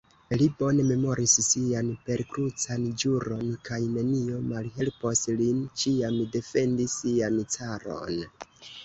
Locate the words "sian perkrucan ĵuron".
1.47-3.43